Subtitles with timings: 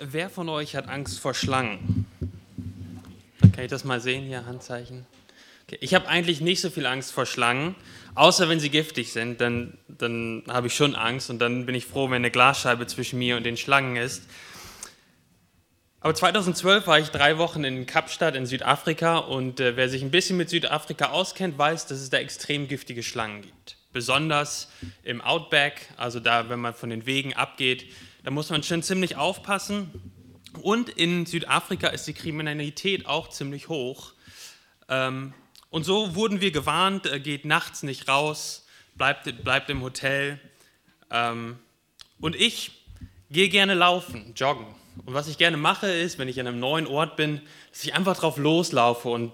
[0.00, 2.06] Wer von euch hat Angst vor Schlangen?
[3.40, 5.06] Kann ich das mal sehen hier, Handzeichen.
[5.66, 5.78] Okay.
[5.80, 7.76] Ich habe eigentlich nicht so viel Angst vor Schlangen,
[8.16, 11.86] außer wenn sie giftig sind, dann, dann habe ich schon Angst und dann bin ich
[11.86, 14.24] froh, wenn eine Glasscheibe zwischen mir und den Schlangen ist.
[16.00, 20.10] Aber 2012 war ich drei Wochen in Kapstadt in Südafrika und äh, wer sich ein
[20.10, 23.76] bisschen mit Südafrika auskennt, weiß, dass es da extrem giftige Schlangen gibt.
[23.92, 24.68] Besonders
[25.04, 27.86] im Outback, also da, wenn man von den Wegen abgeht,
[28.24, 29.90] da muss man schon ziemlich aufpassen.
[30.62, 34.14] Und in Südafrika ist die Kriminalität auch ziemlich hoch.
[34.88, 35.34] Ähm,
[35.68, 40.40] und so wurden wir gewarnt, äh, geht nachts nicht raus, bleibt, bleibt im Hotel.
[41.10, 41.58] Ähm,
[42.18, 42.72] und ich
[43.30, 44.66] gehe gerne laufen, joggen.
[45.04, 47.94] Und was ich gerne mache, ist, wenn ich an einem neuen Ort bin, dass ich
[47.94, 49.32] einfach drauf loslaufe und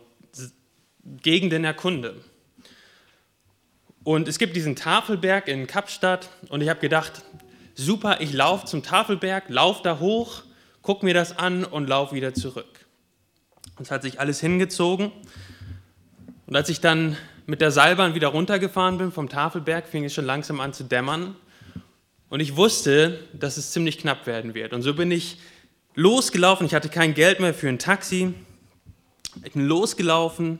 [1.04, 2.24] Gegenden erkunde.
[4.02, 7.22] Und es gibt diesen Tafelberg in Kapstadt und ich habe gedacht,
[7.80, 10.42] super, ich laufe zum Tafelberg, laufe da hoch,
[10.82, 12.86] gucke mir das an und laufe wieder zurück.
[13.76, 15.12] Und es hat sich alles hingezogen.
[16.46, 20.24] Und als ich dann mit der Seilbahn wieder runtergefahren bin vom Tafelberg, fing es schon
[20.24, 21.34] langsam an zu dämmern.
[22.28, 24.72] Und ich wusste, dass es ziemlich knapp werden wird.
[24.72, 25.38] Und so bin ich
[25.94, 26.66] losgelaufen.
[26.66, 28.34] Ich hatte kein Geld mehr für ein Taxi.
[29.42, 30.58] Ich bin losgelaufen.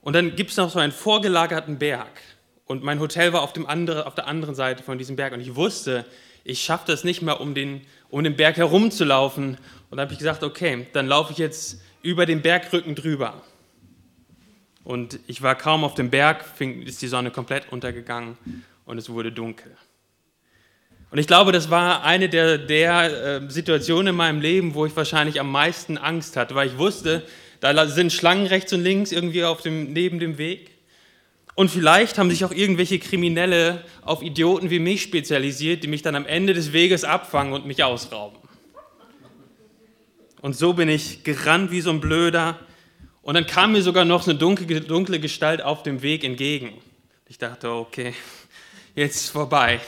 [0.00, 2.20] Und dann gibt es noch so einen vorgelagerten Berg.
[2.68, 5.32] Und mein Hotel war auf, dem andere, auf der anderen Seite von diesem Berg.
[5.32, 6.04] Und ich wusste,
[6.44, 9.56] ich schaffe das nicht mehr, um den, um den Berg herumzulaufen.
[9.90, 13.42] Und dann habe ich gesagt, okay, dann laufe ich jetzt über den Bergrücken drüber.
[14.84, 18.38] Und ich war kaum auf dem Berg, fing, ist die Sonne komplett untergegangen
[18.84, 19.76] und es wurde dunkel.
[21.10, 24.94] Und ich glaube, das war eine der, der äh, Situationen in meinem Leben, wo ich
[24.94, 27.22] wahrscheinlich am meisten Angst hatte, weil ich wusste,
[27.60, 30.77] da sind Schlangen rechts und links irgendwie auf dem, neben dem Weg.
[31.58, 36.14] Und vielleicht haben sich auch irgendwelche Kriminelle auf Idioten wie mich spezialisiert, die mich dann
[36.14, 38.38] am Ende des Weges abfangen und mich ausrauben.
[40.40, 42.60] Und so bin ich gerannt wie so ein Blöder.
[43.22, 46.74] Und dann kam mir sogar noch eine dunkle, dunkle Gestalt auf dem Weg entgegen.
[47.26, 48.14] Ich dachte, okay,
[48.94, 49.80] jetzt ist vorbei.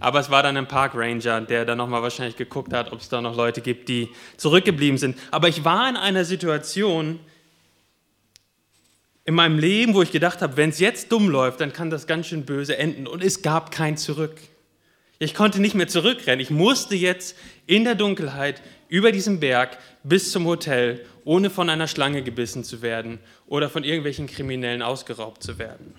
[0.00, 3.22] Aber es war dann ein Parkranger, der dann nochmal wahrscheinlich geguckt hat, ob es da
[3.22, 5.16] noch Leute gibt, die zurückgeblieben sind.
[5.30, 7.18] Aber ich war in einer Situation
[9.24, 12.06] in meinem Leben, wo ich gedacht habe, wenn es jetzt dumm läuft, dann kann das
[12.06, 13.06] ganz schön böse enden.
[13.06, 14.36] Und es gab kein Zurück.
[15.18, 16.40] Ich konnte nicht mehr zurückrennen.
[16.40, 17.36] Ich musste jetzt
[17.66, 22.82] in der Dunkelheit über diesen Berg bis zum Hotel, ohne von einer Schlange gebissen zu
[22.82, 25.94] werden oder von irgendwelchen Kriminellen ausgeraubt zu werden.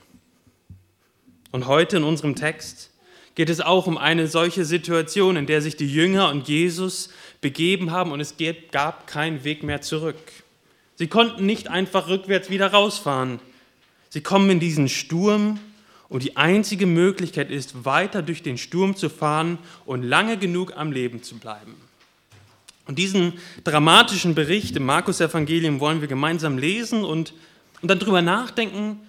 [1.52, 2.92] Und heute in unserem Text
[3.34, 7.10] geht es auch um eine solche Situation, in der sich die Jünger und Jesus
[7.42, 8.36] begeben haben und es
[8.72, 10.20] gab keinen Weg mehr zurück.
[10.96, 13.40] Sie konnten nicht einfach rückwärts wieder rausfahren.
[14.10, 15.60] Sie kommen in diesen Sturm
[16.08, 20.92] und die einzige Möglichkeit ist, weiter durch den Sturm zu fahren und lange genug am
[20.92, 21.76] Leben zu bleiben.
[22.88, 27.34] Und diesen dramatischen Bericht im Markus-Evangelium wollen wir gemeinsam lesen und,
[27.82, 29.00] und dann darüber nachdenken,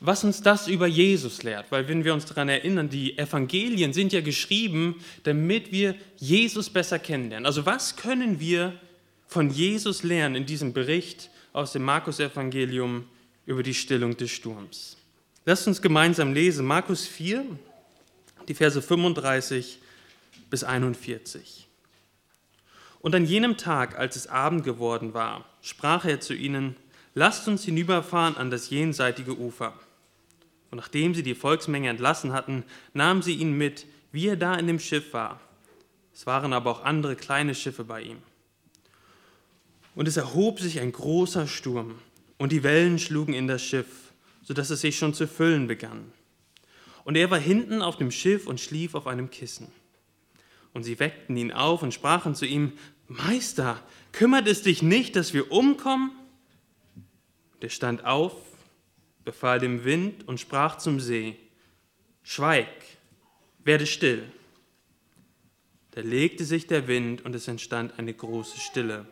[0.00, 1.66] was uns das über Jesus lehrt.
[1.70, 6.98] Weil wenn wir uns daran erinnern, die Evangelien sind ja geschrieben, damit wir Jesus besser
[6.98, 7.46] kennenlernen.
[7.46, 8.74] Also was können wir
[9.26, 13.06] von Jesus lernen in diesem Bericht aus dem Markus-Evangelium
[13.46, 14.96] über die Stillung des Sturms?
[15.44, 16.64] Lasst uns gemeinsam lesen.
[16.64, 17.44] Markus 4,
[18.48, 19.78] die Verse 35
[20.48, 21.66] bis 41.
[23.00, 26.76] Und an jenem Tag, als es Abend geworden war, sprach er zu ihnen,
[27.14, 29.74] lasst uns hinüberfahren an das jenseitige Ufer.
[30.70, 32.64] Und nachdem sie die Volksmenge entlassen hatten,
[32.94, 35.40] nahmen sie ihn mit, wie er da in dem Schiff war.
[36.14, 38.18] Es waren aber auch andere kleine Schiffe bei ihm.
[39.94, 41.96] Und es erhob sich ein großer Sturm,
[42.36, 44.12] und die Wellen schlugen in das Schiff,
[44.42, 46.12] sodass es sich schon zu füllen begann.
[47.04, 49.68] Und er war hinten auf dem Schiff und schlief auf einem Kissen.
[50.72, 52.72] Und sie weckten ihn auf und sprachen zu ihm,
[53.06, 53.80] Meister,
[54.12, 56.10] kümmert es dich nicht, dass wir umkommen?
[57.60, 58.34] Er stand auf
[59.24, 61.36] befahl dem Wind und sprach zum See,
[62.22, 62.68] Schweig,
[63.64, 64.24] werde still.
[65.92, 69.06] Da legte sich der Wind und es entstand eine große Stille.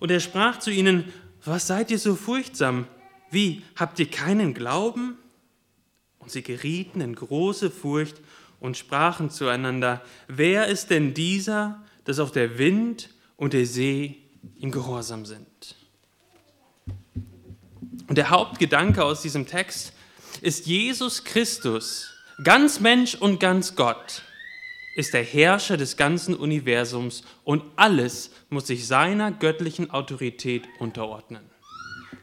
[0.00, 1.12] Und er sprach zu ihnen,
[1.44, 2.86] was seid ihr so furchtsam?
[3.30, 5.16] Wie, habt ihr keinen Glauben?
[6.18, 8.16] Und sie gerieten in große Furcht
[8.58, 14.18] und sprachen zueinander, wer ist denn dieser, dass auch der Wind und der See
[14.56, 15.76] ihm gehorsam sind?
[18.08, 19.92] Und der Hauptgedanke aus diesem Text
[20.40, 22.10] ist Jesus Christus,
[22.42, 24.22] ganz Mensch und ganz Gott,
[24.96, 31.42] ist der Herrscher des ganzen Universums und alles muss sich seiner göttlichen Autorität unterordnen.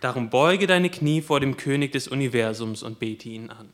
[0.01, 3.69] Darum beuge deine Knie vor dem König des Universums und bete ihn an.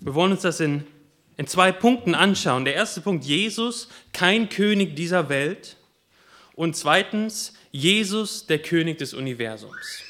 [0.00, 0.84] Wir wollen uns das in
[1.36, 2.64] in zwei Punkten anschauen.
[2.64, 5.76] Der erste Punkt, Jesus, kein König dieser Welt.
[6.54, 10.02] Und zweitens, Jesus, der König des Universums.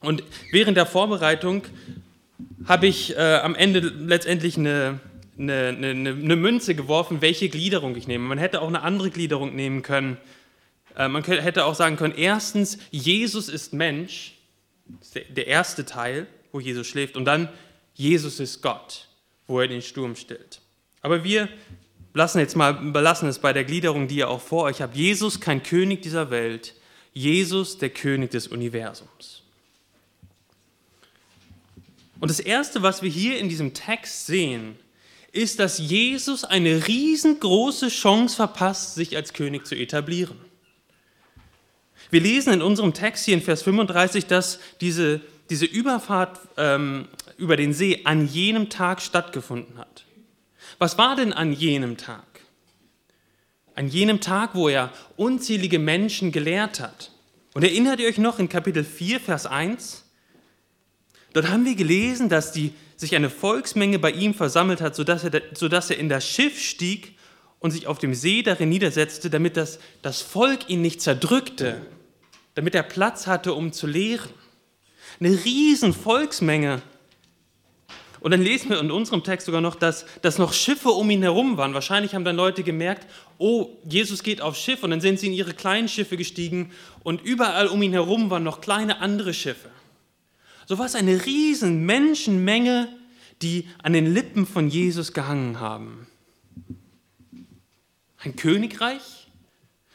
[0.00, 1.62] Und während der Vorbereitung
[2.66, 5.00] habe ich äh, am Ende letztendlich eine,
[5.38, 8.24] eine, eine, eine, Münze geworfen, welche Gliederung ich nehme.
[8.26, 10.16] Man hätte auch eine andere Gliederung nehmen können.
[10.96, 14.34] Äh, man hätte auch sagen können, erstens, Jesus ist Mensch,
[15.00, 17.48] ist der, der erste Teil, wo Jesus schläft, und dann,
[17.94, 19.08] Jesus ist Gott,
[19.46, 20.60] wo er den Sturm stillt.
[21.02, 21.48] Aber wir
[22.14, 24.96] lassen jetzt mal, belassen es bei der Gliederung, die ihr auch vor euch habt.
[24.96, 26.74] Jesus kein König dieser Welt,
[27.14, 29.42] Jesus der König des Universums.
[32.20, 34.76] Und das Erste, was wir hier in diesem Text sehen,
[35.38, 40.36] ist, dass Jesus eine riesengroße Chance verpasst, sich als König zu etablieren.
[42.10, 47.06] Wir lesen in unserem Text hier in Vers 35, dass diese, diese Überfahrt ähm,
[47.36, 50.04] über den See an jenem Tag stattgefunden hat.
[50.78, 52.24] Was war denn an jenem Tag?
[53.74, 57.12] An jenem Tag, wo er unzählige Menschen gelehrt hat.
[57.54, 60.04] Und erinnert ihr euch noch in Kapitel 4, Vers 1?
[61.32, 65.40] Dort haben wir gelesen, dass die, sich eine Volksmenge bei ihm versammelt hat, sodass er,
[65.54, 67.16] sodass er in das Schiff stieg
[67.60, 71.80] und sich auf dem See darin niedersetzte, damit das, das Volk ihn nicht zerdrückte,
[72.54, 74.30] damit er Platz hatte, um zu lehren.
[75.20, 76.82] Eine riesen Volksmenge.
[78.18, 81.22] Und dann lesen wir in unserem Text sogar noch, dass, dass noch Schiffe um ihn
[81.22, 81.74] herum waren.
[81.74, 83.06] Wahrscheinlich haben dann Leute gemerkt,
[83.38, 86.72] oh, Jesus geht aufs Schiff und dann sind sie in ihre kleinen Schiffe gestiegen
[87.04, 89.70] und überall um ihn herum waren noch kleine andere Schiffe.
[90.68, 92.94] So war es eine riesen Menschenmenge,
[93.40, 96.06] die an den Lippen von Jesus gehangen haben.
[98.18, 99.28] Ein Königreich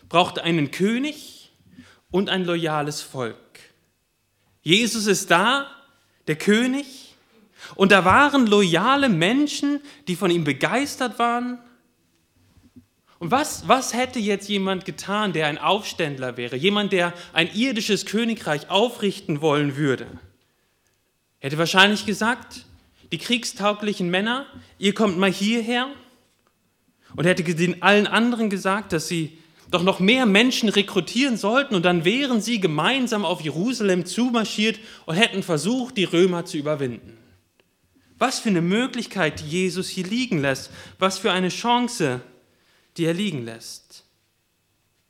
[0.10, 1.52] braucht einen König
[2.10, 3.38] und ein loyales Volk.
[4.64, 5.70] Jesus ist da,
[6.26, 7.14] der König,
[7.76, 11.60] und da waren loyale Menschen, die von ihm begeistert waren.
[13.20, 18.08] Und was, was hätte jetzt jemand getan, der ein Aufständler wäre, jemand, der ein irdisches
[18.08, 20.08] Königreich aufrichten wollen würde?
[21.44, 22.66] Er hätte wahrscheinlich gesagt,
[23.12, 24.46] die kriegstauglichen Männer,
[24.78, 25.90] ihr kommt mal hierher.
[27.18, 29.38] Und er hätte den allen anderen gesagt, dass sie
[29.70, 35.16] doch noch mehr Menschen rekrutieren sollten und dann wären sie gemeinsam auf Jerusalem zumarschiert und
[35.16, 37.18] hätten versucht, die Römer zu überwinden.
[38.18, 42.22] Was für eine Möglichkeit, die Jesus hier liegen lässt, was für eine Chance,
[42.96, 44.06] die er liegen lässt,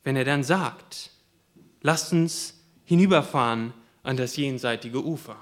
[0.03, 1.11] wenn er dann sagt,
[1.81, 3.71] lasst uns hinüberfahren
[4.01, 5.37] an das jenseitige Ufer.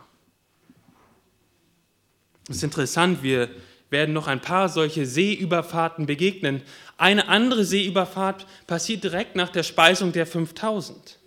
[2.52, 3.50] Es ist interessant, wir
[3.90, 6.62] werden noch ein paar solche Seeüberfahrten begegnen.
[6.98, 11.18] Eine andere Seeüberfahrt passiert direkt nach der Speisung der 5000.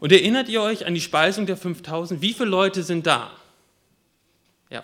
[0.00, 2.22] Und erinnert ihr euch an die Speisung der 5000?
[2.22, 3.30] Wie viele Leute sind da?
[4.70, 4.82] Ja,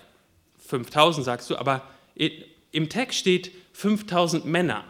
[0.58, 1.82] 5000 sagst du, aber
[2.72, 4.84] im Text steht 5000 Männer.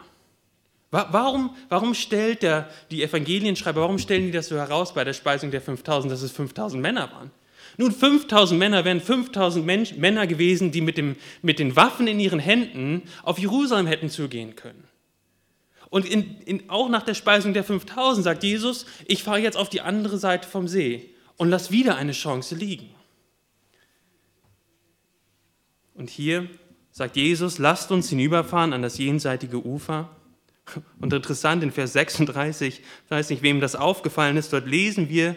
[0.91, 5.51] Warum, warum stellt der, die Evangelienschreiber, warum stellen die das so heraus bei der Speisung
[5.51, 7.31] der 5000, dass es 5000 Männer waren?
[7.77, 12.19] Nun, 5000 Männer wären 5000 Mensch, Männer gewesen, die mit, dem, mit den Waffen in
[12.19, 14.83] ihren Händen auf Jerusalem hätten zugehen können.
[15.89, 19.69] Und in, in, auch nach der Speisung der 5000 sagt Jesus, ich fahre jetzt auf
[19.69, 22.89] die andere Seite vom See und lass wieder eine Chance liegen.
[25.93, 26.49] Und hier
[26.91, 30.09] sagt Jesus, lasst uns hinüberfahren an das jenseitige Ufer.
[30.99, 35.35] Und interessant, in Vers 36, ich weiß nicht, wem das aufgefallen ist, dort lesen wir,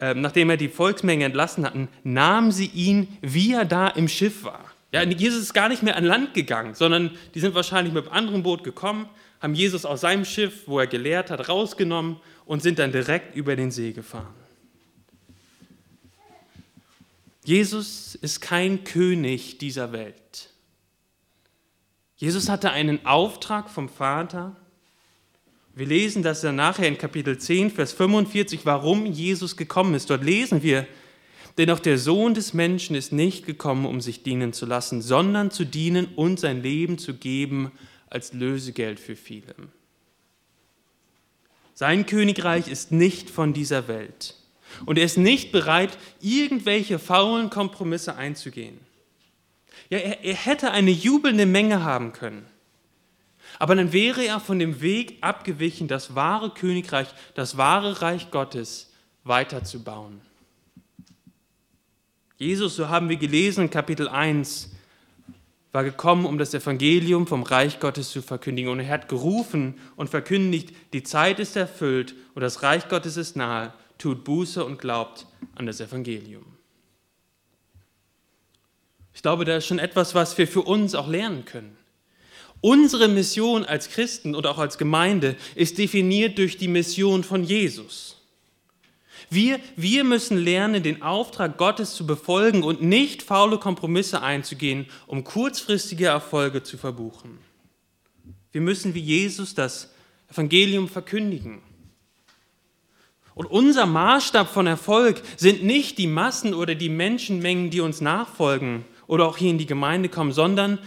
[0.00, 4.44] ähm, nachdem er die Volksmenge entlassen hatten, nahmen sie ihn, wie er da im Schiff
[4.44, 4.64] war.
[4.92, 8.12] Ja, Jesus ist gar nicht mehr an Land gegangen, sondern die sind wahrscheinlich mit einem
[8.12, 9.08] anderen Boot gekommen,
[9.40, 13.56] haben Jesus aus seinem Schiff, wo er gelehrt hat, rausgenommen und sind dann direkt über
[13.56, 14.34] den See gefahren.
[17.44, 20.50] Jesus ist kein König dieser Welt.
[22.16, 24.56] Jesus hatte einen Auftrag vom Vater
[25.76, 30.08] wir lesen das dann nachher in Kapitel 10, Vers 45, warum Jesus gekommen ist.
[30.08, 30.86] Dort lesen wir,
[31.58, 35.50] denn auch der Sohn des Menschen ist nicht gekommen, um sich dienen zu lassen, sondern
[35.50, 37.72] zu dienen und sein Leben zu geben
[38.08, 39.54] als Lösegeld für viele.
[41.74, 44.36] Sein Königreich ist nicht von dieser Welt.
[44.86, 48.78] Und er ist nicht bereit, irgendwelche faulen Kompromisse einzugehen.
[49.90, 52.46] Ja, er, er hätte eine jubelnde Menge haben können.
[53.58, 58.92] Aber dann wäre er von dem Weg abgewichen, das wahre Königreich, das wahre Reich Gottes
[59.22, 60.20] weiterzubauen.
[62.36, 64.72] Jesus, so haben wir gelesen in Kapitel 1,
[65.72, 68.70] war gekommen, um das Evangelium vom Reich Gottes zu verkündigen.
[68.70, 73.36] Und er hat gerufen und verkündigt, die Zeit ist erfüllt und das Reich Gottes ist
[73.36, 73.72] nahe.
[73.98, 76.44] Tut Buße und glaubt an das Evangelium.
[79.14, 81.76] Ich glaube, da ist schon etwas, was wir für uns auch lernen können.
[82.64, 88.16] Unsere Mission als Christen und auch als Gemeinde ist definiert durch die Mission von Jesus.
[89.28, 95.24] Wir, wir müssen lernen, den Auftrag Gottes zu befolgen und nicht faule Kompromisse einzugehen, um
[95.24, 97.36] kurzfristige Erfolge zu verbuchen.
[98.50, 99.92] Wir müssen wie Jesus das
[100.30, 101.60] Evangelium verkündigen.
[103.34, 108.86] Und unser Maßstab von Erfolg sind nicht die Massen oder die Menschenmengen, die uns nachfolgen
[109.06, 110.78] oder auch hier in die Gemeinde kommen, sondern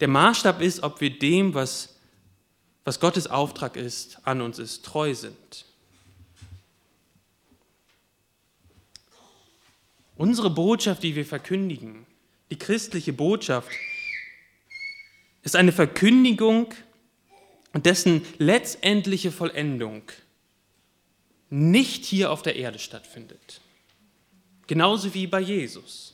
[0.00, 1.96] der Maßstab ist, ob wir dem, was,
[2.84, 5.64] was Gottes Auftrag ist, an uns ist, treu sind.
[10.16, 12.06] Unsere Botschaft, die wir verkündigen,
[12.50, 13.70] die christliche Botschaft,
[15.42, 16.72] ist eine Verkündigung,
[17.74, 20.02] dessen letztendliche Vollendung
[21.50, 23.60] nicht hier auf der Erde stattfindet.
[24.66, 26.13] Genauso wie bei Jesus.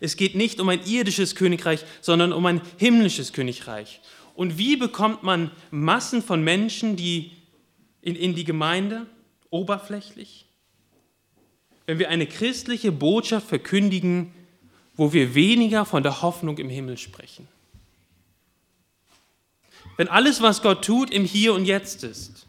[0.00, 4.00] Es geht nicht um ein irdisches Königreich, sondern um ein himmlisches Königreich.
[4.34, 7.32] Und wie bekommt man Massen von Menschen die
[8.02, 9.06] in, in die Gemeinde
[9.50, 10.48] oberflächlich?
[11.88, 14.30] wenn wir eine christliche Botschaft verkündigen,
[14.94, 17.48] wo wir weniger von der Hoffnung im Himmel sprechen.
[19.96, 22.46] Wenn alles, was Gott tut, im Hier und Jetzt ist,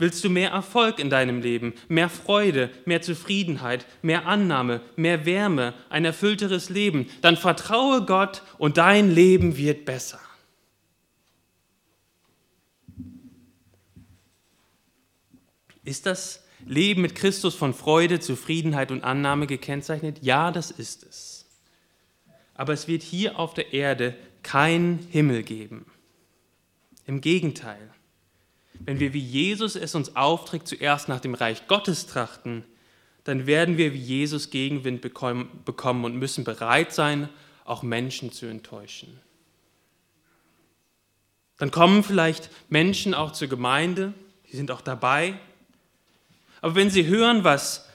[0.00, 5.74] willst du mehr Erfolg in deinem Leben, mehr Freude, mehr Zufriedenheit, mehr Annahme, mehr Wärme,
[5.90, 10.20] ein erfüllteres Leben, dann vertraue Gott und dein Leben wird besser.
[15.84, 20.18] Ist das Leben mit Christus von Freude, Zufriedenheit und Annahme gekennzeichnet?
[20.22, 21.46] Ja, das ist es.
[22.54, 25.86] Aber es wird hier auf der Erde keinen Himmel geben.
[27.06, 27.90] Im Gegenteil,
[28.84, 32.64] wenn wir wie Jesus es uns aufträgt, zuerst nach dem Reich Gottes trachten,
[33.24, 37.28] dann werden wir wie Jesus Gegenwind bekommen und müssen bereit sein,
[37.64, 39.20] auch Menschen zu enttäuschen.
[41.58, 44.14] Dann kommen vielleicht Menschen auch zur Gemeinde,
[44.50, 45.34] die sind auch dabei,
[46.62, 47.88] aber wenn Sie hören, was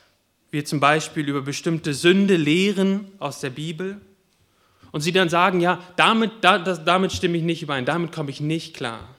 [0.52, 4.00] wir zum Beispiel über bestimmte Sünde lehren aus der Bibel,
[4.92, 8.30] und Sie dann sagen, ja, damit, da, das, damit stimme ich nicht überein, damit komme
[8.30, 9.15] ich nicht klar,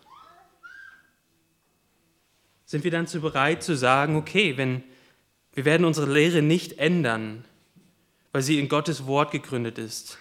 [2.66, 4.82] sind wir dann zu bereit zu sagen, okay, wenn
[5.54, 7.44] wir werden unsere Lehre nicht ändern,
[8.32, 10.18] weil sie in Gottes Wort gegründet ist.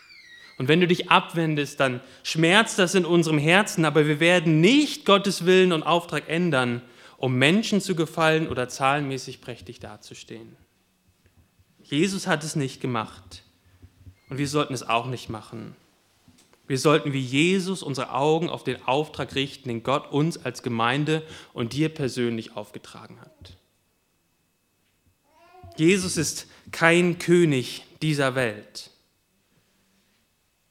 [0.57, 5.05] Und wenn du dich abwendest, dann schmerzt das in unserem Herzen, aber wir werden nicht
[5.05, 6.81] Gottes Willen und Auftrag ändern,
[7.17, 10.55] um Menschen zu gefallen oder zahlenmäßig prächtig dazustehen.
[11.83, 13.43] Jesus hat es nicht gemacht
[14.29, 15.75] und wir sollten es auch nicht machen.
[16.67, 21.23] Wir sollten wie Jesus unsere Augen auf den Auftrag richten, den Gott uns als Gemeinde
[21.53, 23.57] und dir persönlich aufgetragen hat.
[25.77, 28.89] Jesus ist kein König dieser Welt.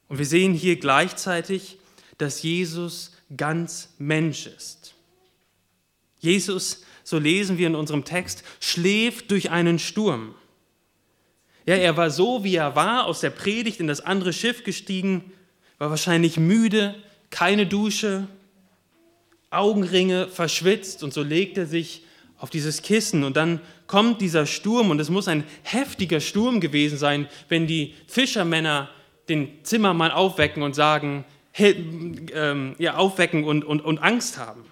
[0.07, 1.77] Und wir sehen hier gleichzeitig,
[2.17, 4.95] dass Jesus ganz Mensch ist.
[6.19, 10.35] Jesus, so lesen wir in unserem Text, schläft durch einen Sturm.
[11.65, 15.31] Ja, er war so, wie er war, aus der Predigt in das andere Schiff gestiegen,
[15.77, 16.95] war wahrscheinlich müde,
[17.29, 18.27] keine Dusche,
[19.49, 22.03] Augenringe, verschwitzt und so legt er sich
[22.37, 26.97] auf dieses Kissen und dann kommt dieser Sturm und es muss ein heftiger Sturm gewesen
[26.97, 28.89] sein, wenn die Fischermänner
[29.29, 31.25] den Zimmermann aufwecken und sagen,
[31.57, 34.65] ähm, ja, aufwecken und, und, und Angst haben.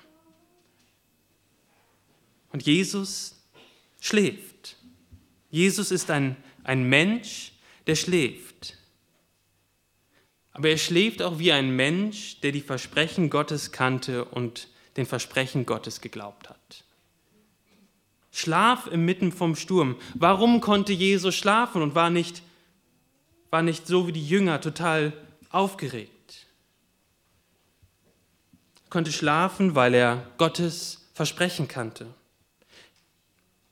[2.51, 3.41] Und Jesus
[3.99, 4.77] schläft.
[5.49, 7.53] Jesus ist ein, ein Mensch,
[7.87, 8.77] der schläft.
[10.53, 14.67] Aber er schläft auch wie ein Mensch, der die Versprechen Gottes kannte und
[14.97, 16.83] den Versprechen Gottes geglaubt hat.
[18.31, 19.95] Schlaf inmitten vom Sturm.
[20.13, 22.43] Warum konnte Jesus schlafen und war nicht,
[23.49, 25.13] war nicht so wie die Jünger total
[25.49, 26.47] aufgeregt?
[28.85, 32.07] Er konnte schlafen, weil er Gottes Versprechen kannte.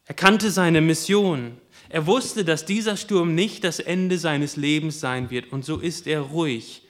[0.05, 1.57] Er kannte seine Mission.
[1.91, 5.51] Er wusste, dass dieser Sturm nicht das Ende seines Lebens sein wird.
[5.51, 6.83] Und so ist er ruhig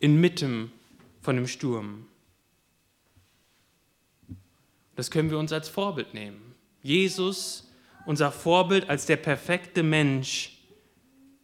[0.00, 0.72] inmitten
[1.20, 2.06] von dem Sturm.
[4.94, 6.54] Das können wir uns als Vorbild nehmen.
[6.82, 7.70] Jesus,
[8.06, 10.56] unser Vorbild als der perfekte Mensch,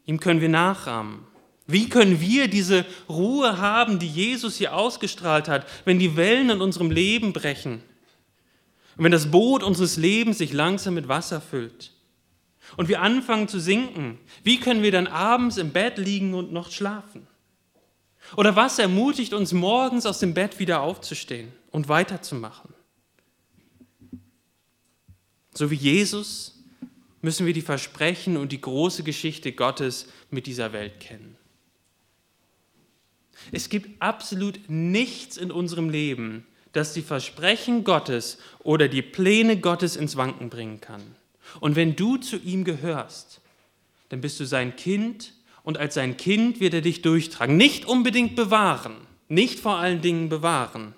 [0.06, 1.26] ihm können wir nachahmen.
[1.66, 6.62] Wie können wir diese Ruhe haben, die Jesus hier ausgestrahlt hat, wenn die Wellen in
[6.62, 7.82] unserem Leben brechen?
[8.96, 11.92] Und wenn das Boot unseres Lebens sich langsam mit Wasser füllt
[12.76, 16.70] und wir anfangen zu sinken, wie können wir dann abends im Bett liegen und noch
[16.70, 17.26] schlafen?
[18.36, 22.72] Oder was ermutigt uns morgens aus dem Bett wieder aufzustehen und weiterzumachen?
[25.54, 26.58] So wie Jesus
[27.20, 31.36] müssen wir die Versprechen und die große Geschichte Gottes mit dieser Welt kennen.
[33.50, 39.96] Es gibt absolut nichts in unserem Leben, das die Versprechen Gottes oder die Pläne Gottes
[39.96, 41.02] ins Wanken bringen kann.
[41.60, 43.40] Und wenn du zu ihm gehörst,
[44.08, 47.56] dann bist du sein Kind und als sein Kind wird er dich durchtragen.
[47.56, 48.96] Nicht unbedingt bewahren,
[49.28, 50.94] nicht vor allen Dingen bewahren,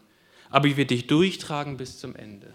[0.51, 2.53] aber er wird dich durchtragen bis zum Ende.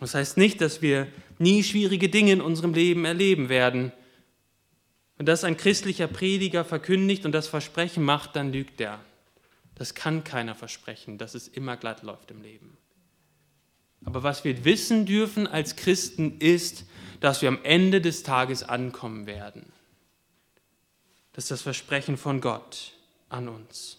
[0.00, 1.06] Das heißt nicht, dass wir
[1.38, 3.92] nie schwierige Dinge in unserem Leben erleben werden.
[5.16, 8.98] Wenn das ein christlicher Prediger verkündigt und das Versprechen macht, dann lügt er.
[9.76, 12.76] Das kann keiner versprechen, dass es immer glatt läuft im Leben.
[14.04, 16.84] Aber was wir wissen dürfen als Christen ist,
[17.20, 19.72] dass wir am Ende des Tages ankommen werden.
[21.32, 22.92] Das ist das Versprechen von Gott
[23.28, 23.98] an uns.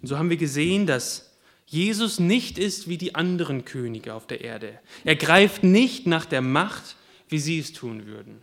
[0.00, 4.40] Und so haben wir gesehen, dass Jesus nicht ist wie die anderen Könige auf der
[4.40, 4.78] Erde.
[5.04, 6.96] Er greift nicht nach der Macht,
[7.28, 8.40] wie sie es tun würden.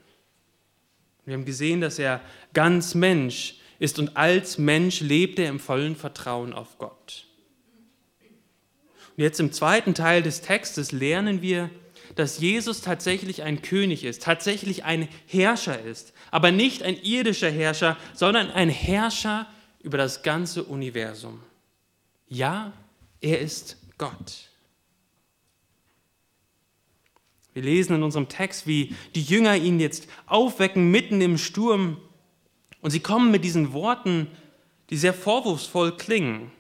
[1.25, 2.22] Wir haben gesehen, dass er
[2.53, 7.25] ganz Mensch ist und als Mensch lebt er im vollen Vertrauen auf Gott.
[9.17, 11.69] Und jetzt im zweiten Teil des Textes lernen wir,
[12.15, 17.98] dass Jesus tatsächlich ein König ist, tatsächlich ein Herrscher ist, aber nicht ein irdischer Herrscher,
[18.13, 19.48] sondern ein Herrscher
[19.81, 21.41] über das ganze Universum.
[22.27, 22.74] Ja,
[23.22, 24.50] er ist Gott.
[27.53, 31.98] Wir lesen in unserem Text, wie die Jünger ihn jetzt aufwecken mitten im Sturm
[32.81, 34.27] und sie kommen mit diesen Worten,
[34.89, 36.51] die sehr vorwurfsvoll klingen.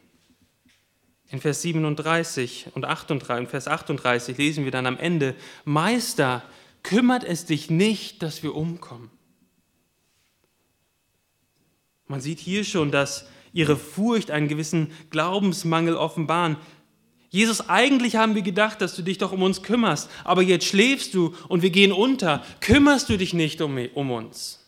[1.29, 6.43] In Vers 37 und 38, Vers 38 lesen wir dann am Ende, Meister,
[6.83, 9.09] kümmert es dich nicht, dass wir umkommen.
[12.07, 16.57] Man sieht hier schon, dass ihre Furcht einen gewissen Glaubensmangel offenbaren.
[17.29, 21.15] Jesus, eigentlich haben wir gedacht, dass du dich doch um uns kümmerst, aber jetzt schläfst
[21.15, 22.43] du und wir gehen unter.
[22.59, 24.61] Kümmerst du dich nicht um, um uns?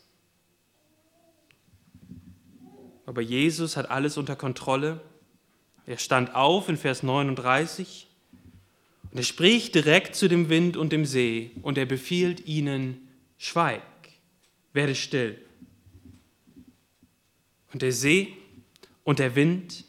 [3.06, 5.02] Aber Jesus hat alles unter Kontrolle.
[5.88, 8.07] Er stand auf in Vers 39
[9.09, 13.07] und er spricht direkt zu dem Wind und dem See und er befiehlt ihnen,
[13.38, 13.81] schweig,
[14.74, 15.42] werde still.
[17.72, 18.33] Und der See
[19.05, 19.85] und der Wind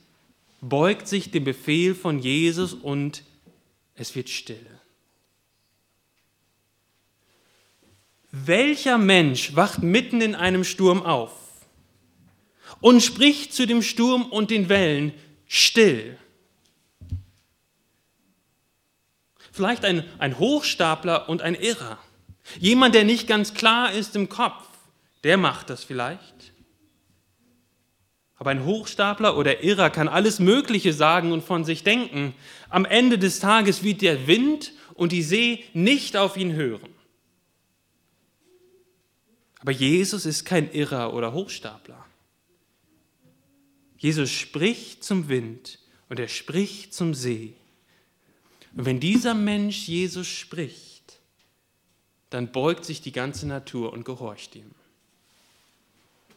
[0.61, 3.25] beugt sich dem Befehl von Jesus und
[3.97, 4.67] es wird still.
[8.31, 11.33] Welcher Mensch wacht mitten in einem Sturm auf
[12.81, 15.13] und spricht zu dem Sturm und den Wellen
[15.49, 16.17] still?
[19.51, 21.99] Vielleicht ein, ein Hochstapler und ein Irrer.
[22.61, 24.65] Jemand, der nicht ganz klar ist im Kopf,
[25.25, 26.53] der macht das vielleicht.
[28.37, 32.35] Aber ein Hochstapler oder Irrer kann alles Mögliche sagen und von sich denken.
[32.69, 36.95] Am Ende des Tages wird der Wind und die See nicht auf ihn hören.
[39.61, 42.05] Aber Jesus ist kein Irrer oder Hochstapler.
[43.99, 47.55] Jesus spricht zum Wind und er spricht zum See.
[48.75, 51.19] Und wenn dieser Mensch Jesus spricht,
[52.31, 54.71] dann beugt sich die ganze Natur und gehorcht ihm.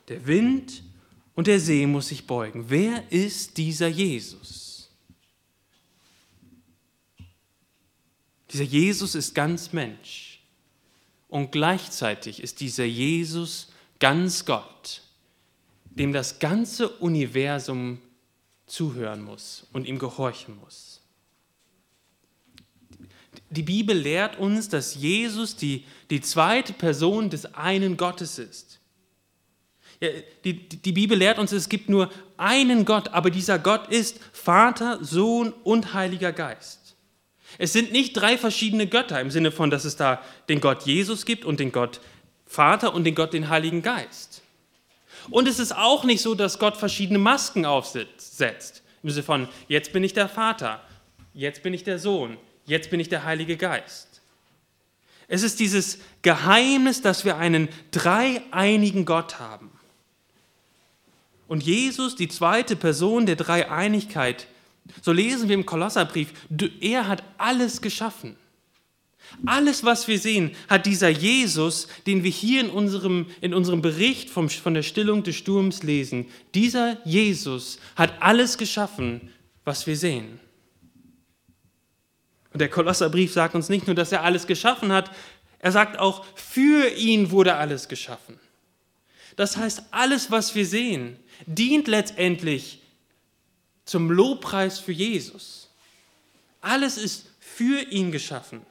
[0.07, 0.83] Der Wind
[1.35, 2.65] und der See muss sich beugen.
[2.69, 4.89] Wer ist dieser Jesus?
[8.51, 10.41] Dieser Jesus ist ganz Mensch
[11.29, 13.69] und gleichzeitig ist dieser Jesus
[13.99, 15.01] ganz Gott,
[15.95, 17.99] dem das ganze Universum
[18.65, 21.01] zuhören muss und ihm gehorchen muss.
[23.49, 28.79] Die Bibel lehrt uns, dass Jesus die, die zweite Person des einen Gottes ist.
[30.45, 35.03] Die, die Bibel lehrt uns, es gibt nur einen Gott, aber dieser Gott ist Vater,
[35.03, 36.95] Sohn und Heiliger Geist.
[37.57, 41.25] Es sind nicht drei verschiedene Götter im Sinne von, dass es da den Gott Jesus
[41.25, 41.99] gibt und den Gott
[42.45, 44.30] Vater und den Gott den Heiligen Geist.
[45.29, 48.83] Und es ist auch nicht so, dass Gott verschiedene Masken aufsetzt.
[49.03, 50.81] Im Sinne von, jetzt bin ich der Vater,
[51.33, 54.21] jetzt bin ich der Sohn, jetzt bin ich der Heilige Geist.
[55.27, 59.71] Es ist dieses Geheimnis, dass wir einen dreieinigen Gott haben.
[61.47, 64.47] Und Jesus, die zweite Person der Dreieinigkeit,
[65.01, 66.33] so lesen wir im Kolosserbrief,
[66.81, 68.35] er hat alles geschaffen.
[69.45, 74.29] Alles, was wir sehen, hat dieser Jesus, den wir hier in unserem, in unserem Bericht
[74.29, 79.29] vom, von der Stillung des Sturms lesen, dieser Jesus hat alles geschaffen,
[79.63, 80.39] was wir sehen.
[82.53, 85.11] Und der Kolosserbrief sagt uns nicht nur, dass er alles geschaffen hat,
[85.59, 88.39] er sagt auch, für ihn wurde alles geschaffen.
[89.35, 92.81] Das heißt, alles, was wir sehen, dient letztendlich
[93.85, 95.69] zum Lobpreis für Jesus.
[96.61, 98.61] Alles ist für ihn geschaffen.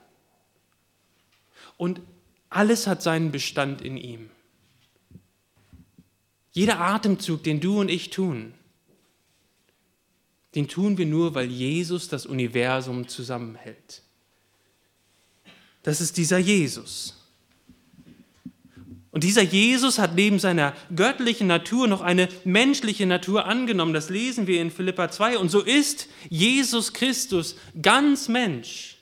[1.81, 2.03] Und
[2.51, 4.29] alles hat seinen Bestand in ihm.
[6.53, 8.53] Jeder Atemzug, den du und ich tun,
[10.55, 14.03] den tun wir nur, weil Jesus das Universum zusammenhält.
[15.83, 17.17] Das ist dieser Jesus.
[19.11, 23.95] Und dieser Jesus hat neben seiner göttlichen Natur noch eine menschliche Natur angenommen.
[23.95, 25.39] Das lesen wir in Philippa 2.
[25.39, 28.99] Und so ist Jesus Christus ganz Mensch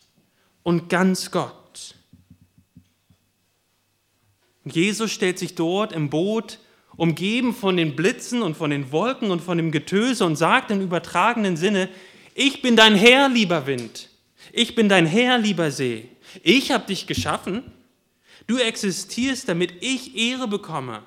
[0.63, 1.57] und ganz Gott.
[4.58, 6.59] Und Jesus stellt sich dort im Boot,
[6.97, 10.81] umgeben von den Blitzen und von den Wolken und von dem Getöse und sagt im
[10.81, 11.89] übertragenen Sinne,
[12.35, 14.09] ich bin dein Herr, lieber Wind.
[14.53, 16.09] Ich bin dein Herr, lieber See.
[16.43, 17.63] Ich habe dich geschaffen
[18.49, 21.03] Du existierst, damit ich Ehre bekomme.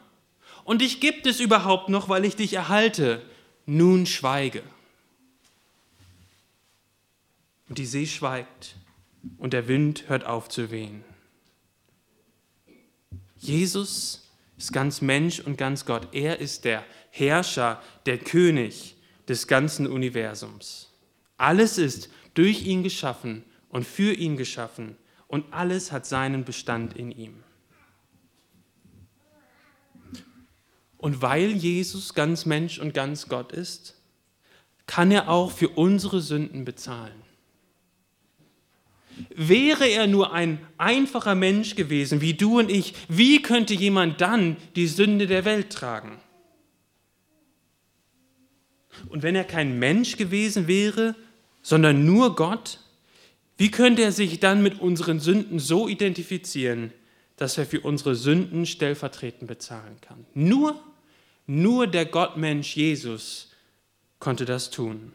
[0.63, 3.21] Und dich gibt es überhaupt noch, weil ich dich erhalte.
[3.65, 4.61] Nun schweige.
[7.67, 8.75] Und die See schweigt
[9.39, 11.03] und der Wind hört auf zu wehen.
[13.41, 16.09] Jesus ist ganz Mensch und ganz Gott.
[16.11, 18.95] Er ist der Herrscher, der König
[19.27, 20.91] des ganzen Universums.
[21.37, 24.95] Alles ist durch ihn geschaffen und für ihn geschaffen
[25.27, 27.43] und alles hat seinen Bestand in ihm.
[30.97, 33.95] Und weil Jesus ganz Mensch und ganz Gott ist,
[34.85, 37.20] kann er auch für unsere Sünden bezahlen.
[39.35, 44.57] Wäre er nur ein einfacher Mensch gewesen, wie du und ich, wie könnte jemand dann
[44.75, 46.19] die Sünde der Welt tragen?
[49.09, 51.15] Und wenn er kein Mensch gewesen wäre,
[51.61, 52.79] sondern nur Gott,
[53.57, 56.91] wie könnte er sich dann mit unseren Sünden so identifizieren,
[57.35, 60.25] dass er für unsere Sünden stellvertretend bezahlen kann?
[60.33, 60.81] Nur,
[61.45, 63.51] nur der Gottmensch Jesus
[64.19, 65.13] konnte das tun.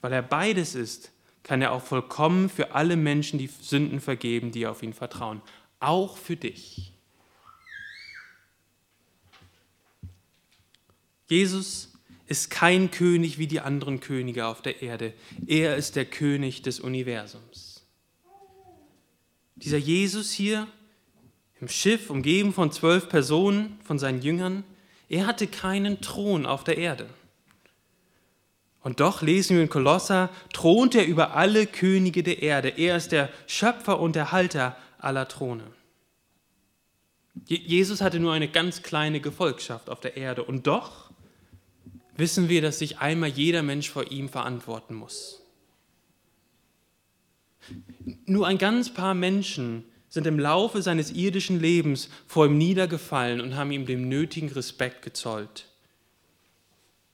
[0.00, 1.10] Weil er beides ist,
[1.48, 5.40] kann er auch vollkommen für alle Menschen die Sünden vergeben, die auf ihn vertrauen.
[5.80, 6.92] Auch für dich.
[11.26, 11.94] Jesus
[12.26, 15.14] ist kein König wie die anderen Könige auf der Erde.
[15.46, 17.82] Er ist der König des Universums.
[19.56, 20.68] Dieser Jesus hier
[21.62, 24.64] im Schiff, umgeben von zwölf Personen, von seinen Jüngern,
[25.08, 27.08] er hatte keinen Thron auf der Erde.
[28.88, 32.70] Und doch lesen wir in Kolosser, thront er über alle Könige der Erde.
[32.70, 35.64] Er ist der Schöpfer und der Halter aller Throne.
[37.44, 40.42] Jesus hatte nur eine ganz kleine Gefolgschaft auf der Erde.
[40.42, 41.10] Und doch
[42.16, 45.42] wissen wir, dass sich einmal jeder Mensch vor ihm verantworten muss.
[48.24, 53.54] Nur ein ganz paar Menschen sind im Laufe seines irdischen Lebens vor ihm niedergefallen und
[53.54, 55.66] haben ihm den nötigen Respekt gezollt.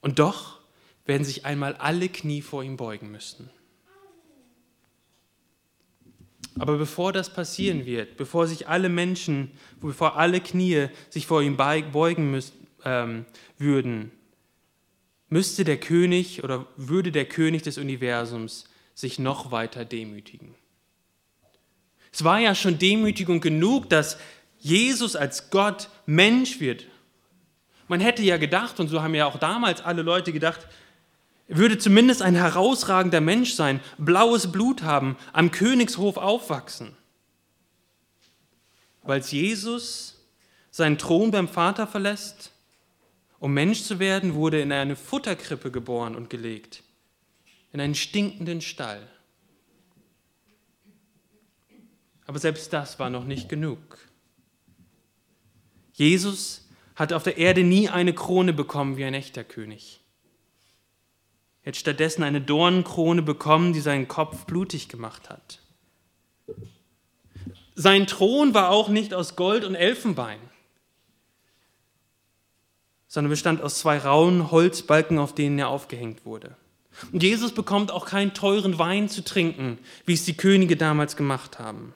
[0.01, 0.54] Und doch
[1.07, 3.51] werden sich einmal alle Knie vor ihm beugen müssen.
[6.59, 11.57] Aber bevor das passieren wird, bevor sich alle Menschen, bevor alle Knie sich vor ihm
[11.57, 13.25] beugen müssen, ähm,
[13.59, 14.12] würden,
[15.29, 18.64] müsste der König oder würde der König des Universums
[18.95, 20.55] sich noch weiter demütigen.
[22.12, 24.19] Es war ja schon Demütigung genug, dass
[24.61, 26.87] Jesus als Gott Mensch wird.
[27.88, 30.69] Man hätte ja gedacht, und so haben ja auch damals alle Leute gedacht,
[31.47, 36.97] würde zumindest ein herausragender Mensch sein, blaues Blut haben, am Königshof aufwachsen.
[39.03, 40.25] Weil Jesus
[40.71, 42.51] seinen Thron beim Vater verlässt
[43.45, 46.83] um Mensch zu werden, wurde in eine Futterkrippe geboren und gelegt,
[47.75, 49.07] in einen stinkenden Stall.
[52.25, 53.99] Aber selbst das war noch nicht genug.
[55.93, 60.01] Jesus hat auf der Erde nie eine Krone bekommen wie ein echter König.
[61.64, 65.61] Er hat stattdessen eine Dornenkrone bekommen, die seinen Kopf blutig gemacht hat.
[67.74, 70.38] Sein Thron war auch nicht aus Gold und Elfenbein
[73.14, 76.57] sondern bestand aus zwei rauen Holzbalken, auf denen er aufgehängt wurde.
[77.12, 81.61] Und Jesus bekommt auch keinen teuren Wein zu trinken, wie es die Könige damals gemacht
[81.61, 81.94] haben,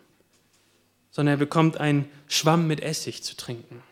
[1.11, 3.83] sondern er bekommt einen Schwamm mit Essig zu trinken.